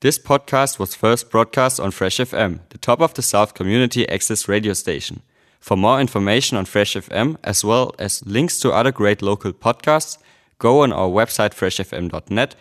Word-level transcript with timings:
This 0.00 0.16
podcast 0.16 0.78
was 0.78 0.94
first 0.94 1.28
broadcast 1.28 1.80
on 1.80 1.90
Fresh 1.90 2.18
FM, 2.18 2.60
the 2.68 2.78
top 2.78 3.00
of 3.00 3.14
the 3.14 3.22
South 3.22 3.54
community 3.54 4.08
access 4.08 4.46
radio 4.46 4.72
station. 4.72 5.22
For 5.58 5.76
more 5.76 6.00
information 6.00 6.56
on 6.56 6.66
Fresh 6.66 6.94
FM, 6.94 7.36
as 7.42 7.64
well 7.64 7.92
as 7.98 8.24
links 8.24 8.60
to 8.60 8.70
other 8.70 8.92
great 8.92 9.22
local 9.22 9.52
podcasts, 9.52 10.16
go 10.60 10.82
on 10.82 10.92
our 10.92 11.08
website 11.08 11.52
freshfm.net 11.52 12.54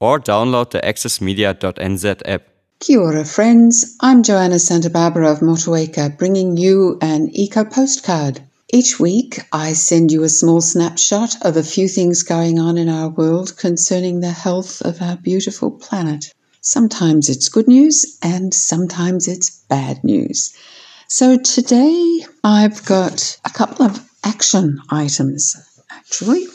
or 0.00 0.18
download 0.18 0.70
the 0.70 0.80
accessmedia.nz 0.80 2.22
app. 2.24 2.42
Kia 2.80 2.98
ora, 2.98 3.24
friends. 3.24 3.96
I'm 4.00 4.24
Joanna 4.24 4.58
Santa 4.58 4.90
Barbara 4.90 5.30
of 5.30 5.38
Motueka, 5.38 6.18
bringing 6.18 6.56
you 6.56 6.98
an 7.00 7.30
eco 7.30 7.64
postcard. 7.64 8.40
Each 8.72 8.98
week, 8.98 9.38
I 9.52 9.74
send 9.74 10.10
you 10.10 10.24
a 10.24 10.28
small 10.28 10.60
snapshot 10.60 11.36
of 11.42 11.56
a 11.56 11.62
few 11.62 11.86
things 11.86 12.24
going 12.24 12.58
on 12.58 12.76
in 12.76 12.88
our 12.88 13.10
world 13.10 13.56
concerning 13.56 14.18
the 14.18 14.32
health 14.32 14.82
of 14.82 15.00
our 15.00 15.16
beautiful 15.16 15.70
planet. 15.70 16.34
Sometimes 16.66 17.28
it's 17.28 17.50
good 17.50 17.68
news 17.68 18.18
and 18.22 18.54
sometimes 18.54 19.28
it's 19.28 19.50
bad 19.68 20.02
news. 20.02 20.56
So 21.08 21.36
today, 21.36 22.24
I've 22.42 22.82
got 22.86 23.38
a 23.44 23.50
couple 23.50 23.84
of 23.84 24.02
action 24.24 24.80
items, 24.88 25.54
actually, 25.90 26.46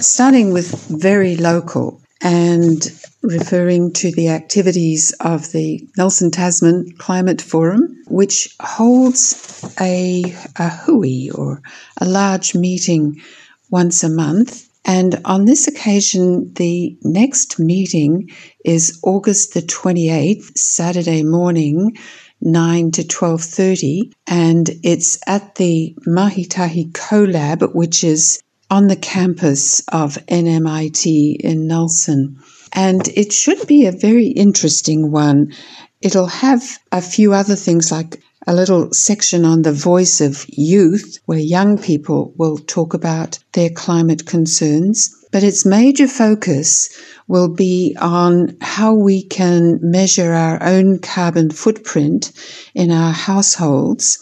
starting 0.00 0.54
with 0.54 0.86
very 0.88 1.36
local 1.36 2.00
and 2.22 2.90
referring 3.22 3.92
to 3.92 4.10
the 4.10 4.30
activities 4.30 5.12
of 5.20 5.52
the 5.52 5.86
Nelson 5.98 6.30
Tasman 6.30 6.92
Climate 6.96 7.42
Forum, 7.42 7.94
which 8.08 8.56
holds 8.58 9.70
a, 9.78 10.34
a 10.56 10.70
hui 10.70 11.28
or 11.34 11.60
a 11.98 12.06
large 12.06 12.54
meeting 12.54 13.20
once 13.68 14.02
a 14.02 14.08
month. 14.08 14.66
And 14.86 15.20
on 15.24 15.44
this 15.44 15.66
occasion, 15.66 16.52
the 16.54 16.96
next 17.02 17.58
meeting 17.58 18.30
is 18.64 18.98
August 19.02 19.52
the 19.52 19.62
28th, 19.62 20.56
Saturday 20.56 21.24
morning, 21.24 21.96
9 22.40 22.90
to 22.92 23.02
12.30 23.02 24.12
and 24.26 24.70
it's 24.84 25.18
at 25.26 25.56
the 25.56 25.96
Mahitahi 26.06 26.92
CoLab 26.92 27.74
which 27.74 28.04
is 28.04 28.42
on 28.70 28.88
the 28.88 28.96
campus 28.96 29.80
of 29.92 30.18
NMIT 30.26 31.36
in 31.40 31.66
Nelson. 31.66 32.38
And 32.72 33.08
it 33.08 33.32
should 33.32 33.66
be 33.66 33.86
a 33.86 33.92
very 33.92 34.26
interesting 34.26 35.10
one. 35.10 35.52
It'll 36.00 36.26
have 36.26 36.78
a 36.92 37.00
few 37.00 37.32
other 37.32 37.56
things 37.56 37.90
like 37.90 38.22
a 38.46 38.54
little 38.54 38.92
section 38.92 39.44
on 39.44 39.62
the 39.62 39.72
voice 39.72 40.20
of 40.20 40.44
youth, 40.48 41.18
where 41.26 41.38
young 41.38 41.76
people 41.78 42.32
will 42.36 42.58
talk 42.58 42.94
about 42.94 43.38
their 43.52 43.70
climate 43.70 44.26
concerns. 44.26 45.14
But 45.32 45.42
its 45.42 45.66
major 45.66 46.06
focus 46.06 46.88
will 47.26 47.48
be 47.48 47.96
on 48.00 48.56
how 48.60 48.94
we 48.94 49.22
can 49.22 49.80
measure 49.82 50.32
our 50.32 50.62
own 50.62 51.00
carbon 51.00 51.50
footprint 51.50 52.32
in 52.74 52.92
our 52.92 53.12
households 53.12 54.18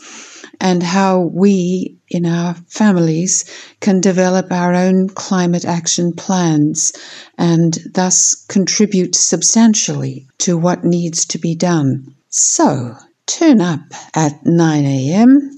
and 0.60 0.82
how 0.82 1.20
we 1.20 1.98
in 2.08 2.24
our 2.24 2.54
families 2.68 3.44
can 3.80 4.00
develop 4.00 4.50
our 4.50 4.72
own 4.74 5.08
climate 5.08 5.64
action 5.64 6.12
plans 6.12 6.92
and 7.36 7.78
thus 7.92 8.34
contribute 8.48 9.14
substantially 9.14 10.26
to 10.38 10.56
what 10.56 10.84
needs 10.84 11.26
to 11.26 11.38
be 11.38 11.54
done. 11.54 12.14
So, 12.28 12.96
turn 13.26 13.60
up 13.60 13.80
at 14.14 14.44
9 14.44 14.84
a.m. 14.84 15.50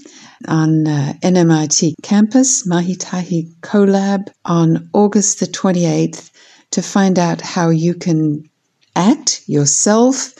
on 0.47 0.87
uh, 0.87 1.13
NMIT 1.21 1.93
campus, 2.03 2.67
Mahitahi 2.67 3.53
CoLab, 3.61 4.29
on 4.45 4.89
August 4.93 5.39
the 5.39 5.45
28th 5.45 6.31
to 6.71 6.81
find 6.81 7.17
out 7.17 7.41
how 7.41 7.69
you 7.69 7.93
can 7.93 8.49
act 8.95 9.43
yourself 9.47 10.33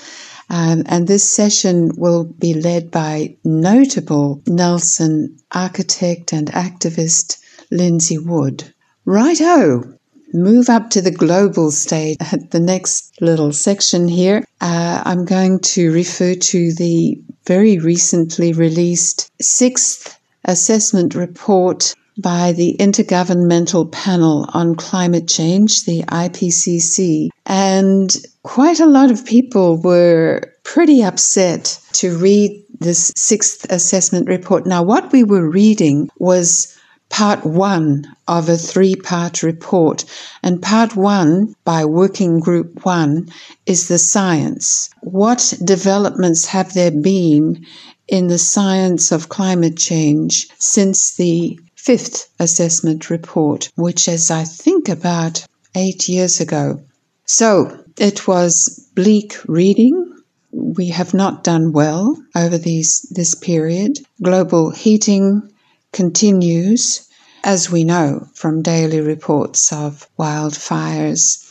um, 0.50 0.83
and 0.86 1.08
this 1.08 1.30
session 1.30 1.92
will 1.98 2.23
be 2.23 2.53
led 2.53 2.89
by 2.89 3.36
notable 3.44 4.42
Nelson 4.48 5.38
architect 5.52 6.31
and 6.31 6.48
activist 6.52 7.37
Lindsay 7.70 8.17
Wood. 8.17 8.73
Righto! 9.05 9.97
Move 10.33 10.70
up 10.70 10.89
to 10.92 11.02
the 11.02 11.11
global 11.11 11.71
stage. 11.71 12.17
At 12.20 12.52
the 12.52 12.60
next 12.60 13.21
little 13.21 13.52
section 13.54 14.08
here, 14.08 14.43
uh, 14.61 15.02
I'm 15.05 15.26
going 15.26 15.60
to 15.60 15.92
refer 15.92 16.36
to 16.36 16.73
the 16.73 17.20
very 17.45 17.77
recently 17.77 18.54
released 18.54 19.32
sixth 19.42 20.20
assessment 20.45 21.16
report 21.16 21.93
by 22.21 22.52
the 22.52 22.76
Intergovernmental 22.80 23.92
Panel 23.92 24.49
on 24.54 24.76
Climate 24.76 25.27
Change, 25.27 25.83
the 25.86 26.04
IPCC. 26.04 27.30
And 27.45 28.16
quite 28.43 28.80
a 28.80 28.87
lot 28.87 29.11
of 29.11 29.26
people 29.26 29.82
were 29.82 30.42
pretty 30.64 31.04
upset 31.04 31.80
to 31.93 32.17
read 32.17 32.64
this 32.80 33.11
sixth 33.16 33.66
assessment 33.70 34.27
report. 34.27 34.66
Now, 34.66 34.83
what 34.83 35.11
we 35.11 35.23
were 35.23 35.49
reading 35.49 36.10
was 36.17 36.77
part 37.17 37.44
one 37.44 38.05
of 38.28 38.48
a 38.48 38.55
three 38.55 38.94
part 38.94 39.42
report. 39.42 40.05
And 40.44 40.61
part 40.61 40.95
one 40.95 41.55
by 41.66 41.83
Working 41.83 42.39
Group 42.39 42.86
One 42.86 43.30
is 43.66 43.88
the 43.88 43.98
science. 43.98 44.92
What 45.02 45.55
developments 45.64 46.45
have 46.45 46.76
there 46.76 46.92
been 46.92 47.66
in 48.08 48.28
the 48.28 48.38
science 48.38 49.11
of 49.11 49.30
climate 49.30 49.78
change 49.78 50.48
since 50.60 51.16
the 51.16 51.60
fifth 51.76 52.30
assessment 52.39 53.10
report, 53.10 53.72
which 53.76 54.08
is, 54.08 54.30
I 54.30 54.44
think, 54.44 54.88
about 54.88 55.44
eight 55.73 56.08
years 56.08 56.39
ago. 56.39 56.82
So 57.26 57.84
it 57.98 58.28
was 58.28 58.88
bleak 58.94 59.38
reading. 59.48 60.14
We 60.52 60.89
have 60.89 61.16
not 61.16 61.44
done 61.44 61.72
well 61.72 62.16
over 62.36 62.60
these, 62.60 63.02
this 63.10 63.34
period. 63.34 63.98
Global 64.22 64.70
heating 64.70 65.52
continues, 65.94 67.07
as 67.48 67.72
we 67.72 67.84
know 67.84 68.28
from 68.36 68.62
daily 68.62 69.02
reports 69.02 69.74
of 69.74 70.08
wildfires 70.20 71.44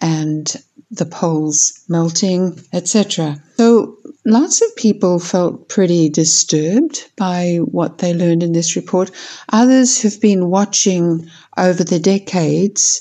and 0.00 0.56
the 0.90 1.04
poles 1.04 1.84
melting, 1.88 2.58
etc. 2.72 3.36
So 3.58 3.98
Lots 4.26 4.60
of 4.60 4.76
people 4.76 5.18
felt 5.18 5.70
pretty 5.70 6.10
disturbed 6.10 7.10
by 7.16 7.56
what 7.64 7.98
they 7.98 8.12
learned 8.12 8.42
in 8.42 8.52
this 8.52 8.76
report. 8.76 9.10
Others 9.50 10.00
who've 10.00 10.20
been 10.20 10.50
watching 10.50 11.26
over 11.56 11.82
the 11.82 11.98
decades 11.98 13.00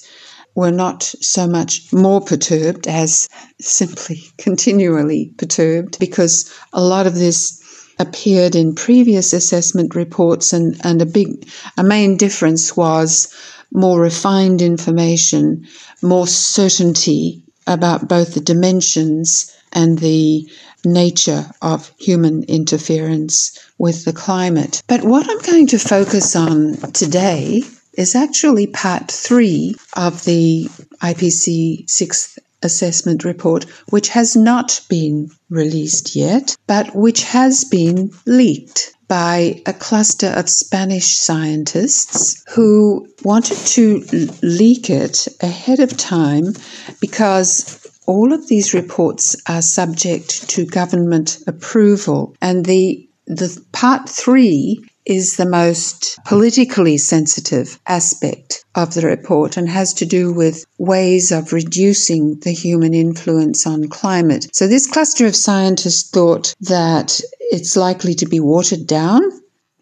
were 0.55 0.71
not 0.71 1.03
so 1.03 1.45
much 1.45 1.91
more 1.91 2.21
perturbed 2.21 2.87
as 2.87 3.27
simply 3.59 4.21
continually 4.37 5.33
perturbed 5.37 5.99
because 5.99 6.51
a 6.71 6.81
lot 6.81 7.05
of 7.05 7.15
this 7.15 7.58
appeared 7.99 8.55
in 8.55 8.73
previous 8.73 9.33
assessment 9.33 9.93
reports 9.93 10.53
and, 10.53 10.79
and 10.83 11.01
a 11.01 11.05
big 11.05 11.47
a 11.77 11.83
main 11.83 12.17
difference 12.17 12.75
was 12.75 13.33
more 13.71 13.99
refined 13.99 14.61
information, 14.61 15.67
more 16.01 16.25
certainty 16.25 17.43
about 17.67 18.07
both 18.07 18.33
the 18.33 18.39
dimensions 18.39 19.55
and 19.73 19.99
the 19.99 20.49
nature 20.85 21.45
of 21.61 21.91
human 21.99 22.43
interference 22.43 23.59
with 23.77 24.05
the 24.05 24.13
climate. 24.13 24.81
But 24.87 25.03
what 25.03 25.29
I'm 25.29 25.41
going 25.41 25.67
to 25.67 25.77
focus 25.77 26.35
on 26.35 26.77
today 26.93 27.61
is 27.93 28.15
actually 28.15 28.67
part 28.67 29.11
three 29.11 29.75
of 29.93 30.23
the 30.23 30.69
IPCC 31.01 31.89
sixth 31.89 32.39
assessment 32.61 33.23
report, 33.23 33.65
which 33.89 34.09
has 34.09 34.35
not 34.35 34.81
been 34.89 35.29
released 35.49 36.15
yet, 36.15 36.55
but 36.67 36.95
which 36.95 37.23
has 37.23 37.63
been 37.63 38.11
leaked 38.25 38.93
by 39.07 39.61
a 39.65 39.73
cluster 39.73 40.27
of 40.27 40.47
Spanish 40.47 41.17
scientists 41.17 42.43
who 42.55 43.07
wanted 43.23 43.57
to 43.57 44.03
leak 44.43 44.89
it 44.89 45.27
ahead 45.41 45.79
of 45.79 45.97
time 45.97 46.53
because 47.01 47.85
all 48.05 48.33
of 48.33 48.47
these 48.47 48.73
reports 48.73 49.35
are 49.47 49.61
subject 49.61 50.49
to 50.49 50.65
government 50.65 51.39
approval, 51.47 52.35
and 52.41 52.65
the 52.65 53.07
the 53.25 53.63
part 53.71 54.09
three 54.09 54.83
is 55.09 55.37
the 55.37 55.49
most 55.49 56.19
politically 56.25 56.97
sensitive 56.97 57.79
aspect 57.87 58.63
of 58.75 58.93
the 58.93 59.01
report 59.01 59.57
and 59.57 59.67
has 59.67 59.93
to 59.93 60.05
do 60.05 60.31
with 60.31 60.65
ways 60.77 61.31
of 61.31 61.51
reducing 61.51 62.39
the 62.41 62.51
human 62.51 62.93
influence 62.93 63.65
on 63.65 63.89
climate. 63.89 64.47
So, 64.53 64.67
this 64.67 64.85
cluster 64.85 65.25
of 65.25 65.35
scientists 65.35 66.09
thought 66.09 66.53
that 66.61 67.19
it's 67.39 67.75
likely 67.75 68.13
to 68.15 68.27
be 68.27 68.39
watered 68.39 68.85
down 68.85 69.21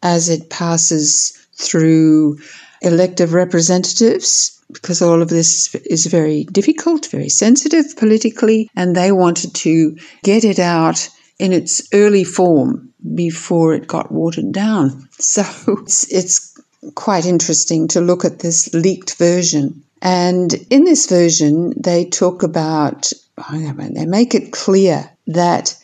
as 0.01 0.29
it 0.29 0.50
passes 0.50 1.33
through 1.56 2.38
elective 2.81 3.33
representatives 3.33 4.53
because 4.71 5.01
all 5.01 5.21
of 5.21 5.29
this 5.29 5.74
is 5.75 6.06
very 6.07 6.44
difficult, 6.45 7.07
very 7.07 7.29
sensitive 7.29 7.85
politically, 7.97 8.69
and 8.75 8.95
they 8.95 9.12
wanted 9.12 9.53
to 9.56 9.97
get 10.24 10.44
it 10.44 10.59
out 10.59 11.09
in 11.39 11.53
its 11.53 11.88
early 11.94 12.24
form 12.24 12.87
before 13.16 13.74
it 13.74 13.88
got 13.88 14.12
watered 14.12 14.52
down. 14.52 15.08
So 15.20 15.44
it's, 15.80 16.12
it's 16.12 16.60
quite 16.96 17.26
interesting 17.26 17.88
to 17.90 18.02
look 18.02 18.24
at 18.24 18.40
this 18.40 18.74
leaked 18.74 19.16
version. 19.18 19.84
And 20.02 20.54
in 20.70 20.84
this 20.84 21.08
version, 21.08 21.74
they 21.76 22.06
talk 22.06 22.44
about 22.44 23.12
oh, 23.38 23.74
they 23.74 24.06
make 24.06 24.36
it 24.36 24.52
clear 24.52 25.10
that 25.28 25.76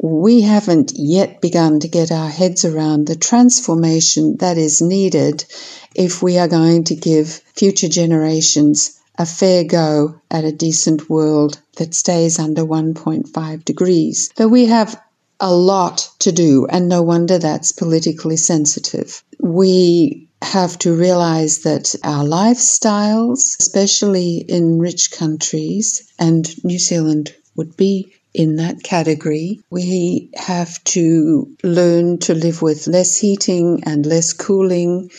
we 0.00 0.42
haven't 0.42 0.92
yet 0.94 1.40
begun 1.40 1.80
to 1.80 1.88
get 1.88 2.12
our 2.12 2.28
heads 2.28 2.64
around 2.64 3.06
the 3.06 3.16
transformation 3.16 4.36
that 4.36 4.58
is 4.58 4.82
needed 4.82 5.44
if 5.94 6.22
we 6.22 6.38
are 6.38 6.48
going 6.48 6.84
to 6.84 6.94
give 6.94 7.42
future 7.54 7.88
generations 7.88 9.00
a 9.18 9.24
fair 9.24 9.64
go 9.64 10.20
at 10.30 10.44
a 10.44 10.52
decent 10.52 11.08
world 11.08 11.58
that 11.76 11.94
stays 11.94 12.38
under 12.38 12.62
1.5 12.62 13.64
degrees. 13.64 14.30
But 14.36 14.50
we 14.50 14.66
have 14.66 15.00
a 15.40 15.54
lot 15.54 16.08
to 16.20 16.32
do, 16.32 16.66
and 16.66 16.88
no 16.88 17.02
wonder 17.02 17.38
that's 17.38 17.72
politically 17.72 18.36
sensitive. 18.36 19.22
We 19.40 20.28
have 20.42 20.78
to 20.78 20.94
realize 20.94 21.60
that 21.60 21.94
our 22.04 22.24
lifestyles, 22.24 23.56
especially 23.60 24.36
in 24.36 24.78
rich 24.78 25.10
countries, 25.10 26.12
and 26.18 26.48
New 26.64 26.78
Zealand 26.78 27.34
would 27.56 27.76
be 27.76 28.12
in 28.34 28.56
that 28.56 28.82
category. 28.82 29.60
We 29.70 30.30
have 30.36 30.82
to 30.84 31.56
learn 31.62 32.18
to 32.18 32.34
live 32.34 32.60
with 32.60 32.86
less 32.86 33.16
heating 33.16 33.82
and 33.84 34.04
less 34.04 34.32
cooling 34.34 35.10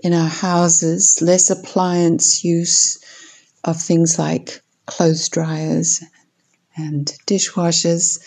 in 0.00 0.12
our 0.12 0.28
houses, 0.28 1.18
less 1.22 1.50
appliance 1.50 2.44
use 2.44 2.98
of 3.62 3.80
things 3.80 4.18
like 4.18 4.60
clothes 4.86 5.28
dryers 5.28 6.02
and 6.76 7.06
dishwashers, 7.26 8.18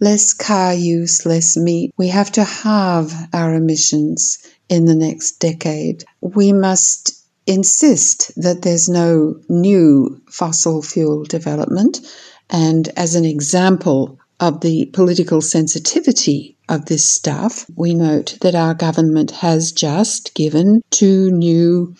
less 0.00 0.32
car 0.32 0.74
use, 0.74 1.24
less 1.26 1.56
meat. 1.56 1.92
We 1.96 2.08
have 2.08 2.32
to 2.32 2.44
halve 2.44 3.12
our 3.32 3.54
emissions 3.54 4.38
in 4.68 4.84
the 4.84 4.94
next 4.94 5.40
decade. 5.40 6.04
We 6.20 6.52
must 6.52 7.12
insist 7.46 8.32
that 8.36 8.62
there's 8.62 8.88
no 8.88 9.36
new 9.48 10.20
fossil 10.30 10.82
fuel 10.82 11.24
development 11.24 12.00
and 12.50 12.88
as 12.96 13.14
an 13.14 13.24
example 13.24 14.18
of 14.40 14.60
the 14.60 14.86
political 14.92 15.40
sensitivity 15.40 16.56
of 16.68 16.86
this 16.86 17.04
stuff, 17.04 17.66
we 17.76 17.94
note 17.94 18.38
that 18.40 18.54
our 18.54 18.74
government 18.74 19.30
has 19.30 19.72
just 19.72 20.34
given 20.34 20.82
two 20.90 21.30
new 21.30 21.94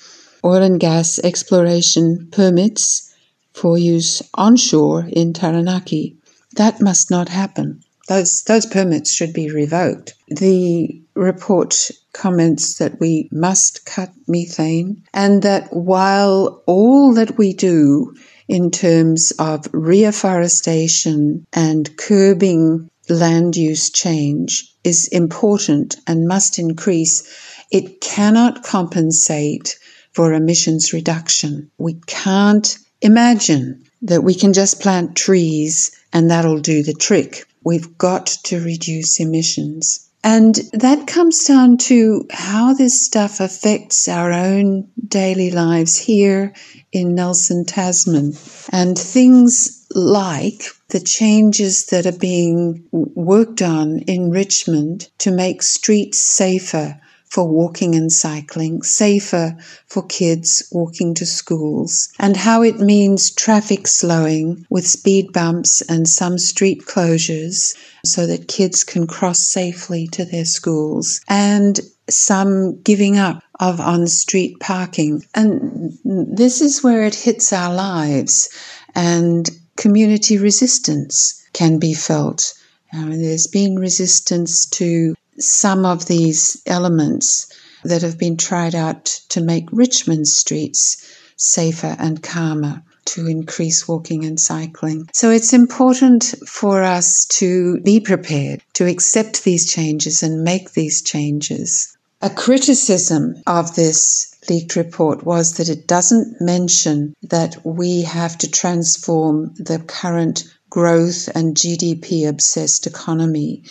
oil 0.45 0.63
and 0.63 0.81
gas 0.81 1.19
exploration 1.21 2.29
permits 2.31 3.13
for 3.53 3.79
use 3.79 4.23
onshore 4.35 5.09
in 5.13 5.33
Taranaki. 5.33 6.17
That 6.57 6.81
must 6.81 7.11
not 7.11 7.29
happen. 7.29 7.83
Those, 8.07 8.43
those 8.43 8.67
permits 8.67 9.13
should 9.13 9.33
be 9.33 9.51
revoked. 9.51 10.15
The 10.29 11.03
report 11.15 11.91
comments 12.13 12.75
that 12.75 13.01
we 13.01 13.29
must 13.33 13.87
cut 13.87 14.13
methane 14.29 15.03
and 15.13 15.43
that 15.43 15.73
while 15.73 16.63
all 16.67 17.15
that 17.15 17.39
we 17.39 17.55
do 17.55 18.15
in 18.47 18.71
terms 18.71 19.33
of 19.39 19.67
reforestation 19.73 21.47
and 21.53 21.97
curbing 21.97 22.91
land 23.09 23.57
use 23.57 23.91
change 23.91 24.71
is 24.85 25.09
important 25.09 25.97
and 26.07 26.29
must 26.29 26.59
increase, 26.59 27.27
it 27.71 28.01
cannot 28.01 28.63
compensate 28.63 29.79
for 30.13 30.33
emissions 30.33 30.93
reduction. 30.93 31.71
We 31.79 31.95
can't 32.07 32.79
imagine 33.01 33.85
that 34.05 34.23
we 34.23 34.35
can 34.35 34.53
just 34.53 34.81
plant 34.81 35.17
trees 35.17 35.91
and 36.13 36.31
that'll 36.31 36.61
do 36.61 36.83
the 36.83 36.95
trick. 36.95 37.47
We've 37.65 37.99
got 37.99 38.27
to 38.45 38.61
reduce 38.61 39.19
emissions. 39.19 40.09
And 40.23 40.55
that 40.73 41.07
comes 41.07 41.45
down 41.45 41.77
to 41.79 42.27
how 42.31 42.73
this 42.73 43.05
stuff 43.05 43.41
affects 43.41 44.09
our 44.09 44.33
own 44.33 44.89
daily 45.07 45.51
lives 45.51 45.99
here 45.99 46.55
in 46.93 47.15
Nelson, 47.15 47.67
Tasman. 47.67 48.33
And 48.71 48.99
things 48.99 49.87
like 49.95 50.65
the 50.89 51.01
changes 51.01 51.87
that 51.87 52.07
are 52.07 52.19
being 52.19 52.85
worked 52.91 53.61
on 53.61 53.99
in 54.01 54.31
Richmond 54.31 55.09
to 55.19 55.31
make 55.31 55.63
streets 55.63 56.21
safer 56.21 56.99
for 57.35 57.49
walking 57.49 57.97
and 57.97 58.13
cycling, 58.13 58.81
safer 58.83 59.57
for 59.87 60.07
kids 60.07 60.63
walking 60.71 61.15
to 61.15 61.27
schools, 61.27 62.09
and 62.21 62.37
how 62.37 62.63
it 62.63 62.79
means 62.79 63.35
traffic 63.35 63.89
slowing 63.89 64.65
with 64.71 64.87
speed 64.87 65.33
bumps 65.33 65.83
and 65.89 66.07
some 66.07 66.39
street 66.39 66.83
closures 66.83 67.77
so 68.05 68.25
that 68.25 68.47
kids 68.47 68.85
can 68.85 69.05
cross 69.05 69.41
safely 69.49 70.07
to 70.07 70.25
their 70.25 70.45
schools, 70.45 71.21
and 71.27 71.81
some 72.09 72.81
giving 72.83 73.19
up 73.19 73.43
of 73.59 73.81
on 73.81 74.07
street 74.07 74.61
parking. 74.61 75.21
And 75.35 75.99
this 76.05 76.61
is 76.61 76.85
where 76.85 77.03
it 77.03 77.17
hits 77.17 77.53
our 77.53 77.75
lives, 77.75 78.49
and 78.95 79.51
community 79.77 80.39
resistance 80.39 81.43
can 81.53 81.81
be 81.81 81.95
felt. 81.95 82.55
I 82.93 83.05
mean, 83.05 83.23
there's 83.23 83.49
been 83.49 83.75
resistance 83.75 84.67
to 84.67 85.17
some 85.39 85.85
of 85.85 86.07
these 86.07 86.63
elements 86.67 87.53
that 87.85 88.03
have 88.03 88.19
been 88.19 88.37
tried 88.37 88.75
out 88.75 89.05
to 89.29 89.41
make 89.41 89.69
Richmond 89.73 90.27
streets 90.27 91.15
safer 91.37 91.97
and 91.99 92.23
calmer 92.23 92.83
to 93.05 93.27
increase 93.27 93.87
walking 93.87 94.25
and 94.25 94.41
cycling. 94.41 95.09
So 95.13 95.31
it's 95.31 95.53
important 95.53 96.35
for 96.47 96.83
us 96.83 97.27
to 97.27 97.81
be 97.81 98.01
prepared 98.01 98.63
to 98.75 98.87
accept 98.87 99.45
these 99.45 99.71
changes 99.71 100.23
and 100.23 100.43
make 100.43 100.73
these 100.73 101.03
changes. 101.03 101.97
A 102.23 102.31
criticism 102.31 103.35
of 103.47 103.75
this 103.75 104.35
leaked 104.49 104.77
report 104.77 105.25
was 105.25 105.55
that 105.55 105.69
it 105.69 105.87
doesn't 105.87 106.41
mention 106.41 107.15
that 107.23 107.57
we 107.65 108.03
have 108.03 108.39
to 108.39 108.51
transform 108.51 109.53
the 109.59 109.79
current 109.79 110.45
growth 110.71 111.29
and 111.35 111.57
GDP 111.57 112.29
obsessed 112.29 112.87
economy 112.87 113.65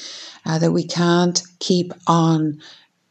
uh, 0.45 0.59
that 0.59 0.71
we 0.71 0.85
can't 0.85 1.41
keep 1.59 1.93
on 2.07 2.61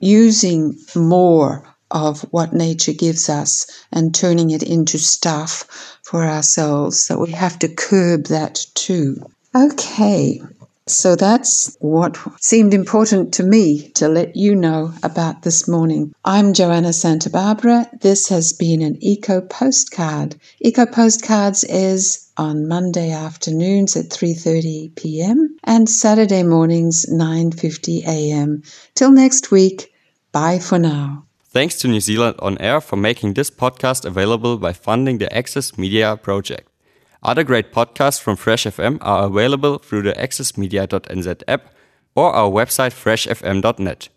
using 0.00 0.76
more 0.96 1.72
of 1.90 2.22
what 2.32 2.52
nature 2.52 2.92
gives 2.92 3.28
us 3.28 3.66
and 3.92 4.14
turning 4.14 4.50
it 4.50 4.62
into 4.62 4.98
stuff 4.98 5.98
for 6.02 6.24
ourselves, 6.24 7.08
that 7.08 7.18
we 7.18 7.30
have 7.30 7.58
to 7.58 7.68
curb 7.68 8.24
that 8.24 8.66
too. 8.74 9.16
Okay, 9.54 10.40
so 10.86 11.14
that's 11.16 11.76
what 11.80 12.18
seemed 12.40 12.74
important 12.74 13.34
to 13.34 13.42
me 13.42 13.88
to 13.90 14.08
let 14.08 14.34
you 14.36 14.54
know 14.54 14.92
about 15.02 15.42
this 15.42 15.68
morning. 15.68 16.14
I'm 16.24 16.52
Joanna 16.52 16.92
Santa 16.92 17.30
Barbara. 17.30 17.88
This 18.00 18.28
has 18.28 18.52
been 18.52 18.82
an 18.82 18.96
Eco 19.00 19.40
Postcard. 19.40 20.36
Eco 20.60 20.86
Postcards 20.86 21.64
is 21.64 22.30
on 22.36 22.66
Monday 22.66 23.12
afternoons 23.12 23.96
at 23.96 24.06
3:30 24.06 24.96
p.m. 24.96 25.56
and 25.64 25.88
Saturday 25.88 26.42
mornings 26.42 27.06
9:50 27.06 28.04
a.m. 28.06 28.62
Till 28.94 29.12
next 29.12 29.50
week, 29.50 29.92
bye 30.32 30.58
for 30.58 30.78
now. 30.78 31.24
Thanks 31.44 31.76
to 31.80 31.88
New 31.88 32.00
Zealand 32.00 32.36
On 32.38 32.56
Air 32.58 32.80
for 32.80 32.96
making 32.96 33.34
this 33.34 33.50
podcast 33.50 34.06
available 34.06 34.56
by 34.56 34.72
funding 34.72 35.18
the 35.18 35.30
Access 35.36 35.76
Media 35.76 36.16
project. 36.16 36.71
Other 37.22 37.44
great 37.44 37.72
podcasts 37.72 38.20
from 38.20 38.36
Fresh 38.36 38.64
FM 38.64 38.98
are 39.00 39.26
available 39.26 39.78
through 39.78 40.02
the 40.02 40.12
accessmedia.nz 40.12 41.42
app 41.46 41.72
or 42.16 42.32
our 42.32 42.50
website 42.50 42.92
freshfm.net. 42.92 44.08